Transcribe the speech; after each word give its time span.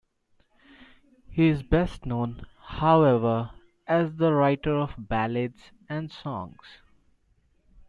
He 1.29 1.49
is 1.49 1.61
best 1.61 2.07
known, 2.07 2.47
however, 2.59 3.51
as 3.85 4.15
the 4.15 4.33
writer 4.33 4.75
of 4.75 4.95
ballads 4.97 5.61
and 5.87 6.11
songs. 6.11 6.79